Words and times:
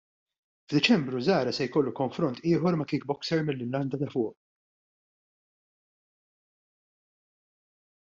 F'Diċembru 0.69 1.21
Zahra 1.27 1.53
se 1.57 1.67
jkollu 1.69 1.93
konfront 1.99 2.41
ieħor 2.53 2.79
ma' 2.81 2.89
kickboxer 2.93 3.45
mill-Irlanda 3.51 4.03
ta' 4.05 4.11
Fuq. 4.17 4.37